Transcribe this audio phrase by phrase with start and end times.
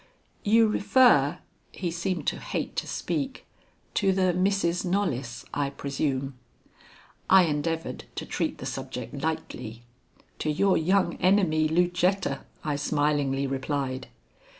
[0.43, 1.37] "You refer"
[1.71, 3.45] he seemed to hate to speak
[3.93, 6.33] "to the Misses Knollys, I presume."
[7.29, 9.83] I endeavored to treat the subject lightly.
[10.39, 14.07] "To your young enemy, Lucetta," I smilingly replied.